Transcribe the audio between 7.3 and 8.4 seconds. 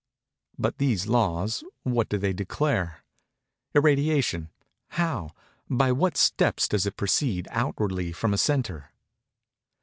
outwardly from a